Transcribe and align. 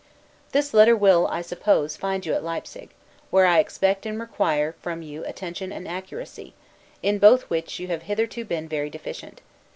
This 0.51 0.73
letter 0.73 0.95
will, 0.95 1.27
I 1.27 1.43
suppose, 1.43 1.95
find 1.95 2.25
you 2.25 2.33
at 2.33 2.43
Leipsig; 2.43 2.89
where 3.29 3.45
I 3.45 3.59
expect 3.59 4.03
and 4.07 4.19
require 4.19 4.71
from 4.81 5.03
you 5.03 5.23
attention 5.25 5.71
and 5.71 5.87
accuracy, 5.87 6.55
in 7.03 7.19
both 7.19 7.51
which 7.51 7.77
you 7.79 7.87
have 7.89 8.01
hitherto 8.01 8.43
been 8.43 8.67
very 8.67 8.89
deficient. 8.89 9.41